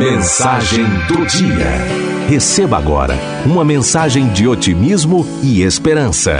[0.00, 2.26] Mensagem do dia.
[2.26, 3.14] Receba agora
[3.44, 6.32] uma mensagem de otimismo e esperança.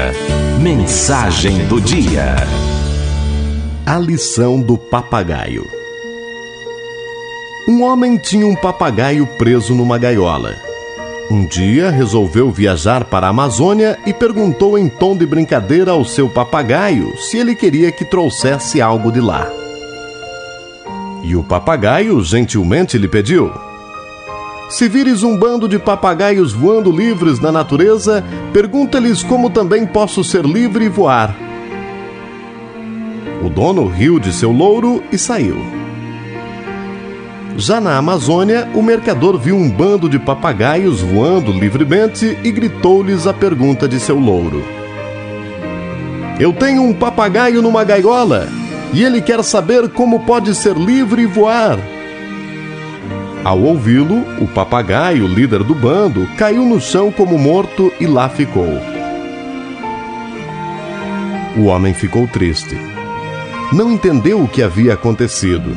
[0.62, 2.36] Mensagem do dia.
[3.84, 5.68] A lição do papagaio.
[7.68, 10.56] Um homem tinha um papagaio preso numa gaiola.
[11.30, 16.30] Um dia resolveu viajar para a Amazônia e perguntou em tom de brincadeira ao seu
[16.30, 19.52] papagaio se ele queria que trouxesse algo de lá.
[21.22, 23.52] E o papagaio gentilmente lhe pediu:
[24.68, 30.44] Se vires um bando de papagaios voando livres na natureza, pergunta-lhes como também posso ser
[30.44, 31.36] livre e voar.
[33.44, 35.58] O dono riu de seu louro e saiu.
[37.56, 43.34] Já na Amazônia, o mercador viu um bando de papagaios voando livremente e gritou-lhes a
[43.34, 44.64] pergunta de seu louro:
[46.38, 48.59] Eu tenho um papagaio numa gaiola
[48.92, 51.78] e ele quer saber como pode ser livre e voar.
[53.42, 58.78] Ao ouvi-lo, o papagaio, líder do bando, caiu no chão como morto e lá ficou.
[61.56, 62.76] O homem ficou triste.
[63.72, 65.76] Não entendeu o que havia acontecido,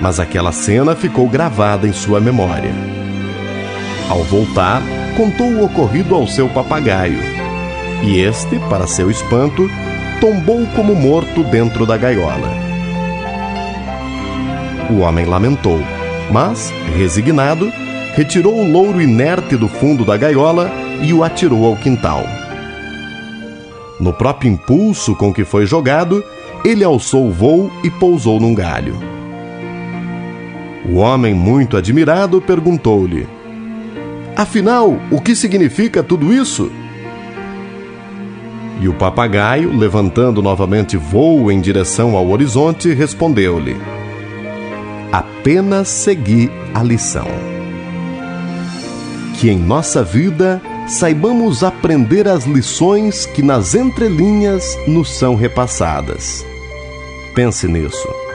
[0.00, 2.72] mas aquela cena ficou gravada em sua memória.
[4.08, 4.82] Ao voltar,
[5.16, 7.18] contou o ocorrido ao seu papagaio.
[8.02, 9.70] E este, para seu espanto,
[10.20, 12.50] tombou como morto dentro da gaiola.
[14.90, 15.80] O homem lamentou,
[16.30, 17.72] mas, resignado,
[18.14, 20.70] retirou o louro inerte do fundo da gaiola
[21.02, 22.22] e o atirou ao quintal.
[23.98, 26.22] No próprio impulso com que foi jogado,
[26.64, 28.98] ele alçou o voo e pousou num galho.
[30.86, 33.26] O homem, muito admirado, perguntou-lhe:
[34.36, 36.70] Afinal, o que significa tudo isso?
[38.80, 43.76] E o papagaio, levantando novamente voo em direção ao horizonte, respondeu-lhe:
[45.12, 47.26] Apenas segui a lição.
[49.38, 56.44] Que em nossa vida saibamos aprender as lições que nas entrelinhas nos são repassadas.
[57.34, 58.29] Pense nisso.